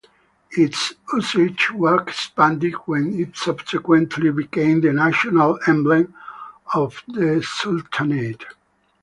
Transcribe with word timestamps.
Its 0.57 0.95
usage 1.13 1.69
was 1.73 2.01
expanded 2.01 2.73
when 2.87 3.13
it 3.19 3.37
subsequently 3.37 4.31
became 4.31 4.81
the 4.81 4.91
national 4.91 5.59
emblem 5.67 6.11
of 6.73 7.03
the 7.07 7.39
sultanate. 7.43 8.43